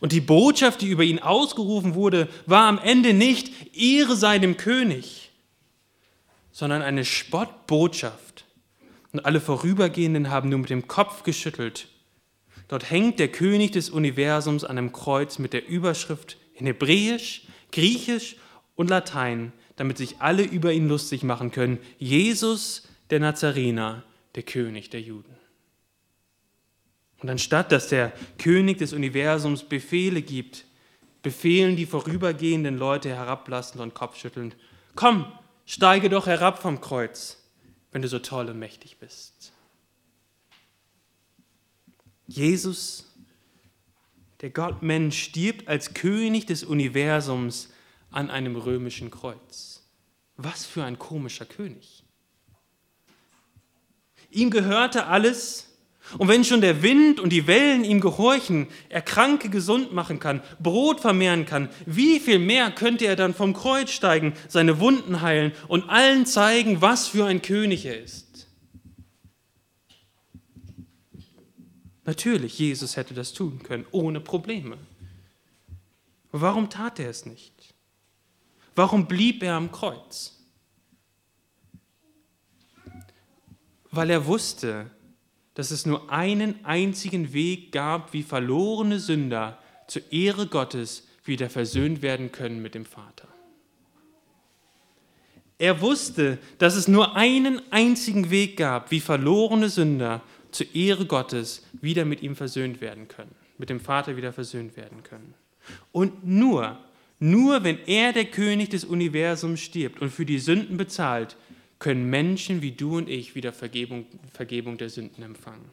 [0.00, 4.56] Und die Botschaft, die über ihn ausgerufen wurde, war am Ende nicht Ehre sei dem
[4.56, 5.30] König,
[6.52, 8.44] sondern eine Spottbotschaft.
[9.12, 11.88] Und alle Vorübergehenden haben nur mit dem Kopf geschüttelt
[12.68, 18.36] Dort hängt der König des Universums an einem Kreuz mit der Überschrift in Hebräisch, Griechisch
[18.74, 21.78] und Latein, damit sich alle über ihn lustig machen können.
[21.98, 24.02] Jesus, der Nazarener,
[24.34, 25.36] der König der Juden.
[27.20, 30.64] Und anstatt dass der König des Universums Befehle gibt,
[31.22, 34.56] befehlen die vorübergehenden Leute herablassend und kopfschüttelnd,
[34.94, 35.32] komm,
[35.64, 37.42] steige doch herab vom Kreuz,
[37.90, 39.52] wenn du so toll und mächtig bist.
[42.28, 43.06] Jesus
[44.40, 47.70] der Gott Mensch stirbt als König des Universums
[48.10, 49.82] an einem römischen Kreuz.
[50.36, 52.04] Was für ein komischer König.
[54.30, 55.65] Ihm gehörte alles,
[56.18, 60.40] und wenn schon der Wind und die Wellen ihm gehorchen, er Kranke gesund machen kann,
[60.60, 65.52] Brot vermehren kann, wie viel mehr könnte er dann vom Kreuz steigen, seine Wunden heilen
[65.68, 68.46] und allen zeigen, was für ein König er ist?
[72.04, 74.78] Natürlich, Jesus hätte das tun können, ohne Probleme.
[76.30, 77.74] warum tat er es nicht?
[78.76, 80.38] Warum blieb er am Kreuz?
[83.90, 84.90] Weil er wusste,
[85.56, 92.02] dass es nur einen einzigen Weg gab, wie verlorene Sünder zur Ehre Gottes wieder versöhnt
[92.02, 93.26] werden können mit dem Vater.
[95.58, 101.64] Er wusste, dass es nur einen einzigen Weg gab, wie verlorene Sünder zur Ehre Gottes
[101.72, 105.32] wieder mit ihm versöhnt werden können, mit dem Vater wieder versöhnt werden können.
[105.90, 106.78] Und nur,
[107.18, 111.38] nur wenn er der König des Universums stirbt und für die Sünden bezahlt,
[111.78, 115.70] können Menschen wie du und ich wieder Vergebung, Vergebung der Sünden empfangen.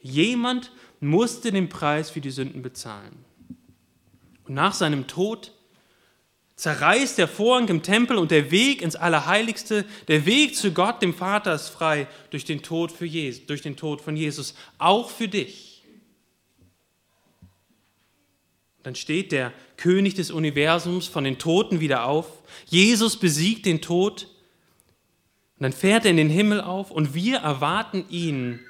[0.00, 3.24] Jemand musste den Preis für die Sünden bezahlen.
[4.44, 5.52] Und nach seinem Tod
[6.56, 11.14] zerreißt der Vorhang im Tempel und der Weg ins Allerheiligste, der Weg zu Gott, dem
[11.14, 15.28] Vater, ist frei durch den Tod, für Jesus, durch den Tod von Jesus, auch für
[15.28, 15.82] dich.
[18.82, 22.26] Dann steht der König des Universums von den Toten wieder auf.
[22.66, 24.28] Jesus besiegt den Tod
[25.58, 28.60] und dann fährt er in den Himmel auf und wir erwarten ihn.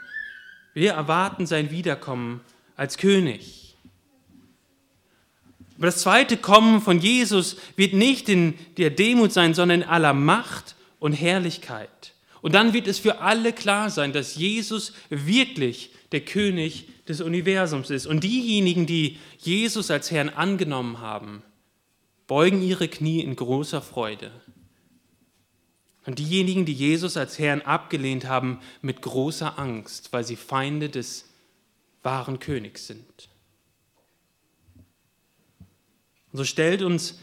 [0.74, 2.40] Wir erwarten sein Wiederkommen
[2.76, 3.76] als König.
[5.76, 10.12] Aber das zweite Kommen von Jesus wird nicht in der Demut sein, sondern in aller
[10.12, 12.12] Macht und Herrlichkeit.
[12.42, 17.90] Und dann wird es für alle klar sein, dass Jesus wirklich der König des Universums
[17.90, 18.06] ist.
[18.06, 21.42] Und diejenigen, die Jesus als Herrn angenommen haben,
[22.26, 24.30] beugen ihre Knie in großer Freude.
[26.06, 31.26] Und diejenigen, die Jesus als Herrn abgelehnt haben, mit großer Angst, weil sie Feinde des
[32.02, 33.28] wahren Königs sind.
[36.30, 37.18] Und so stellt uns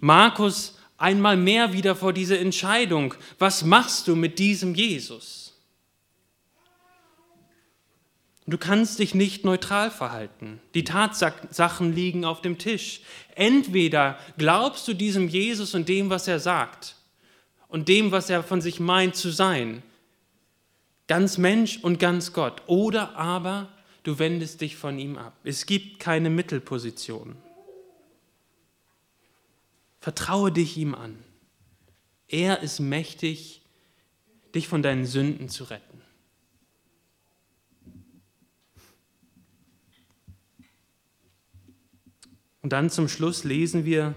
[0.00, 5.44] Markus einmal mehr wieder vor diese Entscheidung, was machst du mit diesem Jesus?
[8.46, 10.60] Du kannst dich nicht neutral verhalten.
[10.74, 13.00] Die Tatsachen liegen auf dem Tisch.
[13.34, 16.96] Entweder glaubst du diesem Jesus und dem, was er sagt,
[17.74, 19.82] und dem, was er von sich meint zu sein.
[21.08, 22.62] Ganz Mensch und ganz Gott.
[22.68, 23.68] Oder aber
[24.04, 25.36] du wendest dich von ihm ab.
[25.42, 27.34] Es gibt keine Mittelposition.
[29.98, 31.18] Vertraue dich ihm an.
[32.28, 33.60] Er ist mächtig,
[34.54, 36.00] dich von deinen Sünden zu retten.
[42.62, 44.14] Und dann zum Schluss lesen wir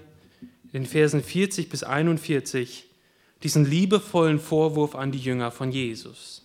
[0.73, 2.86] in Versen 40 bis 41,
[3.43, 6.43] diesen liebevollen Vorwurf an die Jünger von Jesus.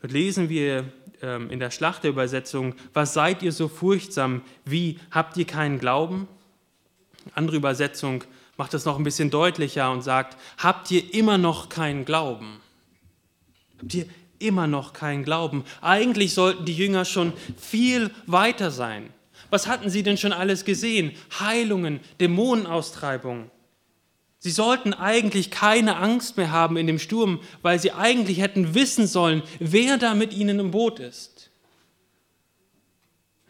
[0.00, 5.46] Dort lesen wir ähm, in der Schlachterübersetzung, was seid ihr so furchtsam, wie habt ihr
[5.46, 6.28] keinen Glauben?
[7.34, 8.24] Andere Übersetzung
[8.56, 12.60] macht es noch ein bisschen deutlicher und sagt, habt ihr immer noch keinen Glauben?
[13.80, 14.06] Habt ihr
[14.38, 15.64] immer noch keinen Glauben?
[15.80, 19.10] Eigentlich sollten die Jünger schon viel weiter sein.
[19.50, 21.12] Was hatten sie denn schon alles gesehen?
[21.38, 23.50] Heilungen, Dämonenaustreibungen.
[24.40, 29.06] Sie sollten eigentlich keine Angst mehr haben in dem Sturm, weil sie eigentlich hätten wissen
[29.06, 31.50] sollen, wer da mit ihnen im Boot ist.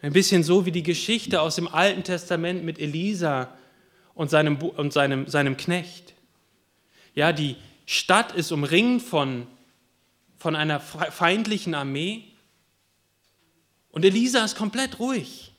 [0.01, 3.53] Ein bisschen so wie die Geschichte aus dem Alten Testament mit Elisa
[4.15, 6.15] und seinem, und seinem, seinem Knecht.
[7.13, 9.45] Ja, die Stadt ist umringt von,
[10.37, 12.23] von einer feindlichen Armee
[13.91, 15.53] und Elisa ist komplett ruhig.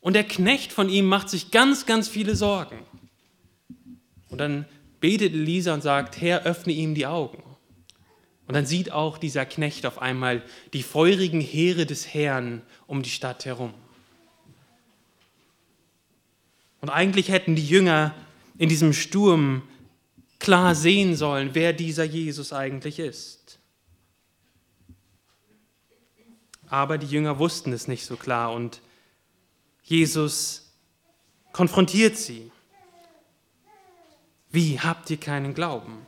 [0.00, 2.78] Und der Knecht von ihm macht sich ganz, ganz viele Sorgen.
[4.28, 4.66] Und dann
[5.00, 7.42] betet Elisa und sagt, Herr, öffne ihm die Augen.
[8.46, 13.10] Und dann sieht auch dieser Knecht auf einmal die feurigen Heere des Herrn um die
[13.10, 13.74] Stadt herum.
[16.80, 18.14] Und eigentlich hätten die Jünger
[18.56, 19.62] in diesem Sturm
[20.38, 23.58] klar sehen sollen, wer dieser Jesus eigentlich ist.
[26.68, 28.80] Aber die Jünger wussten es nicht so klar und
[29.82, 30.72] Jesus
[31.52, 32.50] konfrontiert sie.
[34.50, 36.06] Wie habt ihr keinen Glauben?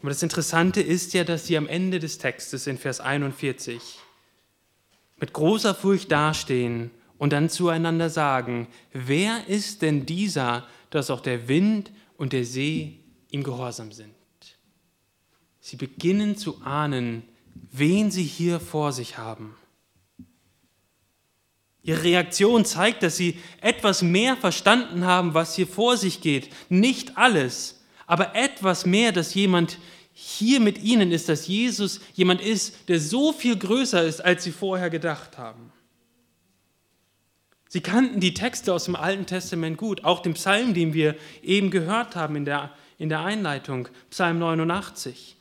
[0.00, 3.98] Aber das Interessante ist ja, dass sie am Ende des Textes in Vers 41
[5.18, 11.48] mit großer Furcht dastehen und dann zueinander sagen, wer ist denn dieser, dass auch der
[11.48, 12.98] Wind und der See
[13.30, 14.14] ihm gehorsam sind?
[15.60, 17.22] Sie beginnen zu ahnen,
[17.70, 19.54] wen sie hier vor sich haben.
[21.82, 26.50] Ihre Reaktion zeigt, dass sie etwas mehr verstanden haben, was hier vor sich geht.
[26.68, 29.78] Nicht alles, aber etwas mehr, dass jemand
[30.12, 34.52] hier mit ihnen ist, dass Jesus jemand ist, der so viel größer ist, als sie
[34.52, 35.72] vorher gedacht haben.
[37.68, 41.70] Sie kannten die Texte aus dem Alten Testament gut, auch den Psalm, den wir eben
[41.70, 45.36] gehört haben in der, in der Einleitung, Psalm 89,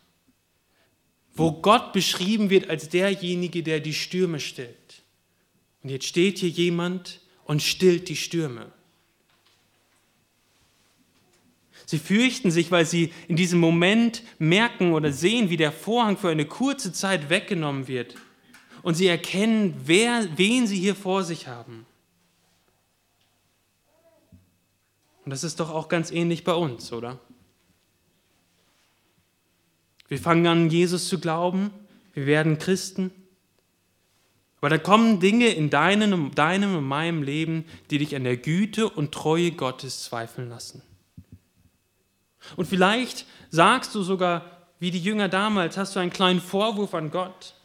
[1.34, 4.79] wo Gott beschrieben wird als derjenige, der die Stürme stillt.
[5.84, 8.72] Und jetzt steht hier jemand und stillt die Stürme.
[11.86, 16.30] Sie fürchten sich, weil sie in diesem Moment merken oder sehen, wie der Vorhang für
[16.30, 18.16] eine kurze Zeit weggenommen wird.
[18.84, 21.88] Und sie erkennen, wer, wen sie hier vor sich haben.
[25.26, 27.20] Und das ist doch auch ganz ähnlich bei uns, oder?
[30.08, 31.72] Wir fangen an, Jesus zu glauben,
[32.14, 33.12] wir werden Christen.
[34.62, 38.90] Aber da kommen Dinge in deinem, deinem und meinem Leben, die dich an der Güte
[38.90, 40.82] und Treue Gottes zweifeln lassen.
[42.58, 44.46] Und vielleicht sagst du sogar,
[44.80, 47.56] wie die Jünger damals, hast du einen kleinen Vorwurf an Gott.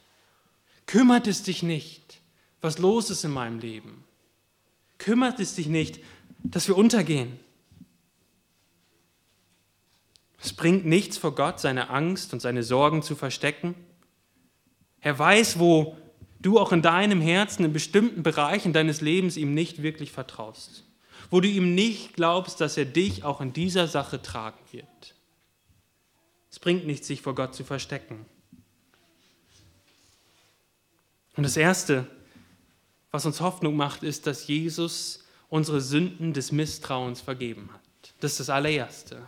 [0.86, 2.20] Kümmert es dich nicht,
[2.60, 4.04] was los ist in meinem Leben?
[4.98, 6.00] Kümmert es dich nicht,
[6.42, 7.38] dass wir untergehen?
[10.40, 13.74] Es bringt nichts vor Gott, seine Angst und seine Sorgen zu verstecken.
[15.00, 15.96] Er weiß, wo
[16.44, 20.84] du auch in deinem Herzen in bestimmten Bereichen deines Lebens ihm nicht wirklich vertraust
[21.30, 25.14] wo du ihm nicht glaubst, dass er dich auch in dieser Sache tragen wird.
[26.50, 28.24] Es bringt nichts, sich vor Gott zu verstecken.
[31.36, 32.06] Und das Erste,
[33.10, 38.14] was uns Hoffnung macht, ist, dass Jesus unsere Sünden des Misstrauens vergeben hat.
[38.20, 39.26] Das ist das allererste.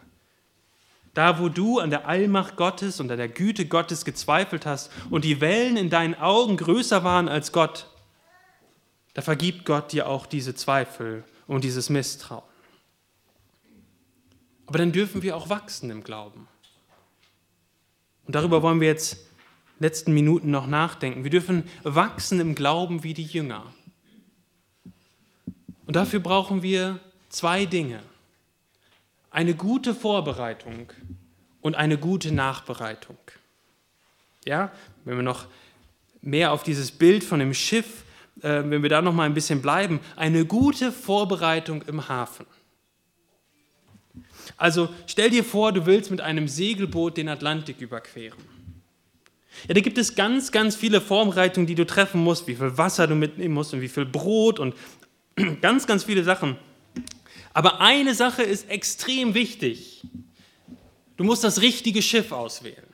[1.17, 5.25] Da, wo du an der Allmacht Gottes und an der Güte Gottes gezweifelt hast und
[5.25, 7.89] die Wellen in deinen Augen größer waren als Gott,
[9.15, 12.45] da vergibt Gott dir auch diese Zweifel und dieses Misstrauen.
[14.67, 16.49] Aber dann dürfen wir auch wachsen im Glauben.
[18.27, 19.17] Und darüber wollen wir jetzt
[19.79, 21.25] letzten Minuten noch nachdenken.
[21.25, 23.73] Wir dürfen wachsen im Glauben wie die Jünger.
[25.87, 27.01] Und dafür brauchen wir
[27.31, 28.03] zwei Dinge.
[29.37, 30.91] Eine gute Vorbereitung
[31.61, 33.19] und eine gute Nachbereitung.
[34.47, 34.73] Ja,
[35.05, 35.45] wenn wir noch
[36.23, 38.05] mehr auf dieses Bild von dem Schiff
[38.43, 42.47] äh, wenn wir da noch mal ein bisschen bleiben, eine gute Vorbereitung im Hafen.
[44.57, 48.39] Also stell dir vor, du willst mit einem Segelboot den Atlantik überqueren.
[49.69, 53.07] Ja, da gibt es ganz, ganz viele Vorbereitungen, die du treffen musst, wie viel Wasser
[53.07, 54.75] du mitnehmen musst und wie viel Brot und
[55.63, 56.57] ganz, ganz viele Sachen.
[57.57, 60.03] Aber eine Sache ist extrem wichtig.
[61.17, 62.87] Du musst das richtige Schiff auswählen.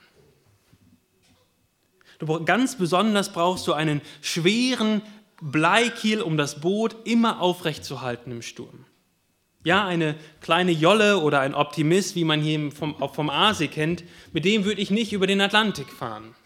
[2.20, 5.03] Du, ganz besonders brauchst du einen schweren,
[5.40, 8.85] Bleikiel, um das Boot immer aufrecht zu halten im Sturm.
[9.64, 14.44] Ja, eine kleine Jolle oder ein Optimist, wie man hier vom, vom Aasee kennt, mit
[14.44, 16.37] dem würde ich nicht über den Atlantik fahren.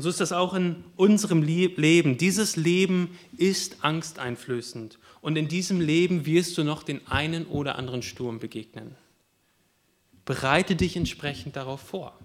[0.00, 2.16] Und so ist das auch in unserem Leben.
[2.16, 4.98] Dieses Leben ist angsteinflößend.
[5.20, 8.94] Und in diesem Leben wirst du noch den einen oder anderen Sturm begegnen.
[10.24, 12.18] Bereite dich entsprechend darauf vor.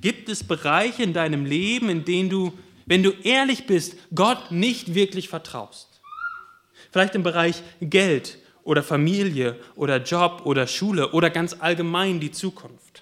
[0.00, 2.54] Gibt es Bereiche in deinem Leben, in denen du,
[2.86, 6.00] wenn du ehrlich bist, Gott nicht wirklich vertraust?
[6.90, 13.01] Vielleicht im Bereich Geld oder Familie oder Job oder Schule oder ganz allgemein die Zukunft.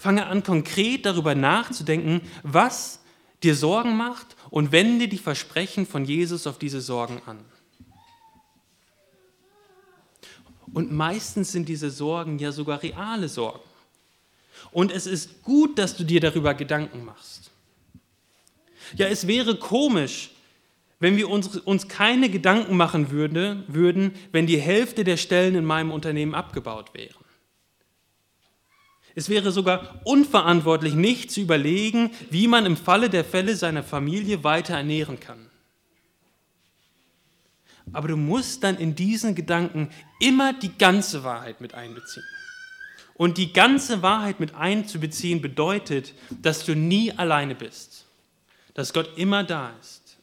[0.00, 3.00] Fange an, konkret darüber nachzudenken, was
[3.42, 7.38] dir Sorgen macht und wende die Versprechen von Jesus auf diese Sorgen an.
[10.72, 13.60] Und meistens sind diese Sorgen ja sogar reale Sorgen.
[14.72, 17.50] Und es ist gut, dass du dir darüber Gedanken machst.
[18.96, 20.30] Ja, es wäre komisch,
[20.98, 25.64] wenn wir uns, uns keine Gedanken machen würde, würden, wenn die Hälfte der Stellen in
[25.66, 27.19] meinem Unternehmen abgebaut wären.
[29.14, 34.44] Es wäre sogar unverantwortlich, nicht zu überlegen, wie man im Falle der Fälle seine Familie
[34.44, 35.50] weiter ernähren kann.
[37.92, 39.90] Aber du musst dann in diesen Gedanken
[40.20, 42.24] immer die ganze Wahrheit mit einbeziehen.
[43.14, 48.06] Und die ganze Wahrheit mit einzubeziehen bedeutet, dass du nie alleine bist,
[48.74, 50.16] dass Gott immer da ist,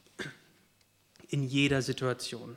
[1.28, 2.56] in jeder Situation.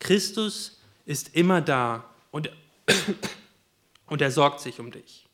[0.00, 2.50] Christus ist immer da und,
[4.06, 5.25] und er sorgt sich um dich.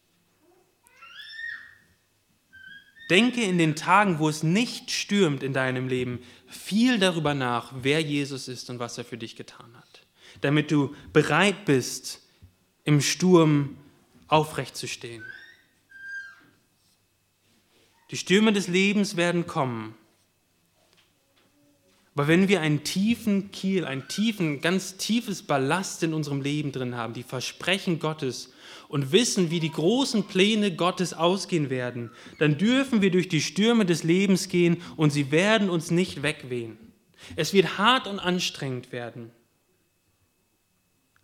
[3.12, 8.00] Denke in den Tagen, wo es nicht stürmt in deinem Leben, viel darüber nach, wer
[8.00, 10.06] Jesus ist und was er für dich getan hat,
[10.40, 12.22] damit du bereit bist,
[12.84, 13.76] im Sturm
[14.28, 15.22] aufrecht zu stehen.
[18.10, 19.94] Die Stürme des Lebens werden kommen.
[22.14, 26.94] Aber wenn wir einen tiefen Kiel, einen tiefen, ganz tiefes Ballast in unserem Leben drin
[26.94, 28.52] haben, die Versprechen Gottes
[28.88, 33.86] und wissen, wie die großen Pläne Gottes ausgehen werden, dann dürfen wir durch die Stürme
[33.86, 36.76] des Lebens gehen und sie werden uns nicht wegwehen.
[37.36, 39.30] Es wird hart und anstrengend werden.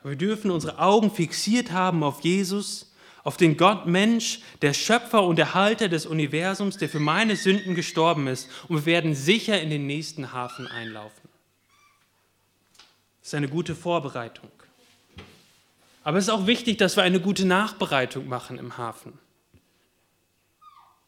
[0.00, 5.22] Aber wir dürfen unsere Augen fixiert haben auf Jesus, auf den Gott Mensch, der Schöpfer
[5.24, 8.48] und Erhalter des Universums, der für meine Sünden gestorben ist.
[8.68, 11.28] Und wir werden sicher in den nächsten Hafen einlaufen.
[13.20, 14.50] Das ist eine gute Vorbereitung.
[16.04, 19.18] Aber es ist auch wichtig, dass wir eine gute Nachbereitung machen im Hafen.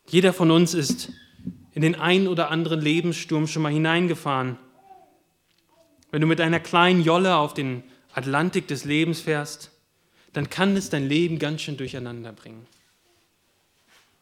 [0.06, 1.10] Jeder von uns ist
[1.72, 4.58] in den einen oder anderen Lebenssturm schon mal hineingefahren.
[6.10, 9.70] Wenn du mit einer kleinen Jolle auf den Atlantik des Lebens fährst,
[10.32, 12.66] dann kann es dein Leben ganz schön durcheinander bringen.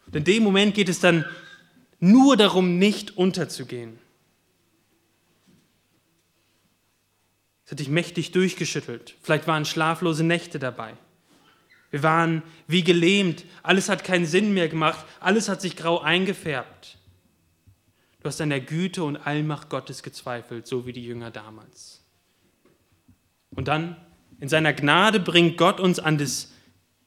[0.06, 1.24] Und in dem Moment geht es dann
[2.00, 3.98] nur darum, nicht unterzugehen.
[7.64, 9.16] Es hat dich mächtig durchgeschüttelt.
[9.20, 10.94] Vielleicht waren schlaflose Nächte dabei.
[11.90, 13.44] Wir waren wie gelähmt.
[13.62, 15.04] Alles hat keinen Sinn mehr gemacht.
[15.20, 16.98] Alles hat sich grau eingefärbt.
[18.20, 22.02] Du hast an der Güte und Allmacht Gottes gezweifelt, so wie die Jünger damals.
[23.50, 23.96] Und dann,
[24.40, 26.52] in seiner Gnade, bringt Gott uns an das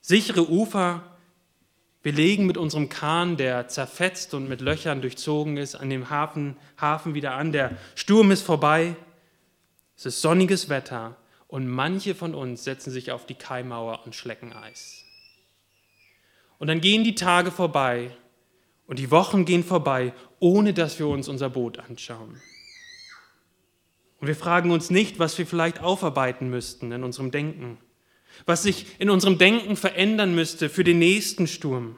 [0.02, 1.04] sichere Ufer.
[2.04, 6.58] Wir legen mit unserem Kahn, der zerfetzt und mit Löchern durchzogen ist, an dem Hafen,
[6.80, 7.52] Hafen wieder an.
[7.52, 8.96] Der Sturm ist vorbei.
[9.96, 11.16] Es ist sonniges Wetter
[11.48, 15.04] und manche von uns setzen sich auf die Kaimauer und schlecken Eis.
[16.58, 18.16] Und dann gehen die Tage vorbei
[18.88, 22.42] und die Wochen gehen vorbei, ohne dass wir uns unser Boot anschauen.
[24.22, 27.80] Und wir fragen uns nicht, was wir vielleicht aufarbeiten müssten in unserem Denken,
[28.46, 31.98] was sich in unserem Denken verändern müsste für den nächsten Sturm.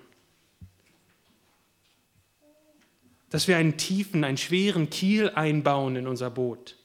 [3.29, 6.77] Dass wir einen tiefen, einen schweren Kiel einbauen in unser Boot.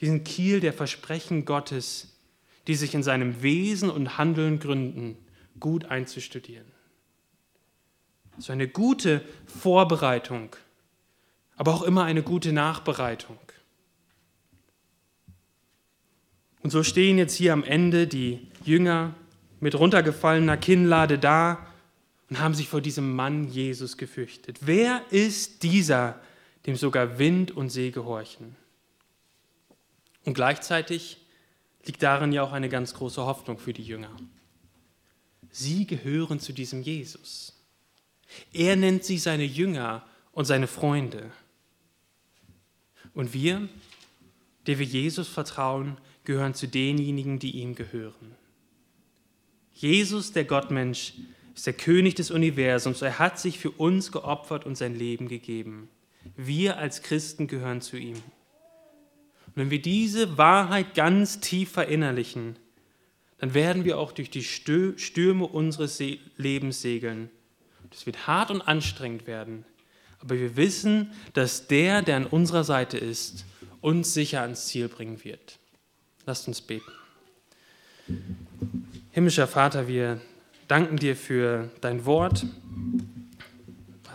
[0.00, 2.16] Diesen Kiel der Versprechen Gottes,
[2.68, 5.18] die sich in seinem Wesen und Handeln gründen,
[5.58, 6.70] gut einzustudieren.
[8.38, 10.54] So eine gute Vorbereitung,
[11.56, 13.38] aber auch immer eine gute Nachbereitung.
[16.62, 19.14] Und so stehen jetzt hier am Ende die Jünger
[19.60, 21.66] mit runtergefallener Kinnlade da
[22.28, 24.58] und haben sich vor diesem Mann Jesus gefürchtet.
[24.60, 26.20] Wer ist dieser,
[26.66, 28.56] dem sogar Wind und See gehorchen?
[30.24, 31.18] Und gleichzeitig
[31.86, 34.14] liegt darin ja auch eine ganz große Hoffnung für die Jünger.
[35.50, 37.56] Sie gehören zu diesem Jesus.
[38.52, 41.30] Er nennt sie seine Jünger und seine Freunde.
[43.14, 43.68] Und wir,
[44.66, 48.34] die wir Jesus vertrauen, gehören zu denjenigen, die ihm gehören.
[49.72, 51.14] Jesus, der Gottmensch,
[51.54, 53.02] ist der König des Universums.
[53.02, 55.88] Er hat sich für uns geopfert und sein Leben gegeben.
[56.36, 58.16] Wir als Christen gehören zu ihm.
[58.16, 62.56] Und wenn wir diese Wahrheit ganz tief verinnerlichen,
[63.38, 66.02] dann werden wir auch durch die Stürme unseres
[66.36, 67.30] Lebens segeln.
[67.90, 69.64] Das wird hart und anstrengend werden,
[70.20, 73.46] aber wir wissen, dass der, der an unserer Seite ist,
[73.80, 75.59] uns sicher ans Ziel bringen wird.
[76.30, 76.92] Lasst uns beten.
[79.10, 80.20] Himmlischer Vater, wir
[80.68, 82.46] danken dir für dein Wort,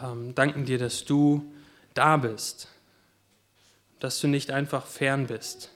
[0.01, 1.53] ähm, danken dir, dass du
[1.93, 2.69] da bist,
[3.99, 5.73] dass du nicht einfach fern bist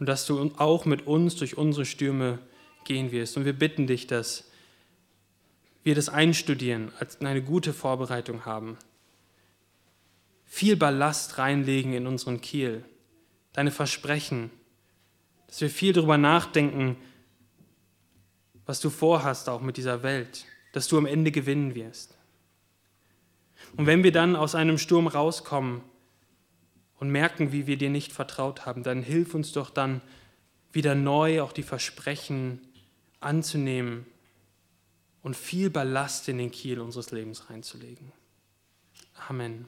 [0.00, 2.40] und dass du auch mit uns durch unsere Stürme
[2.82, 3.36] gehen wirst.
[3.36, 4.50] Und wir bitten dich, dass
[5.84, 8.76] wir das einstudieren, als eine gute Vorbereitung haben,
[10.46, 12.84] viel Ballast reinlegen in unseren Kiel,
[13.52, 14.50] deine Versprechen,
[15.54, 16.96] dass wir viel darüber nachdenken,
[18.66, 22.18] was du vorhast auch mit dieser Welt, dass du am Ende gewinnen wirst.
[23.76, 25.82] Und wenn wir dann aus einem Sturm rauskommen
[26.96, 30.00] und merken, wie wir dir nicht vertraut haben, dann hilf uns doch dann
[30.72, 32.60] wieder neu auch die Versprechen
[33.20, 34.06] anzunehmen
[35.22, 38.10] und viel Ballast in den Kiel unseres Lebens reinzulegen.
[39.28, 39.66] Amen.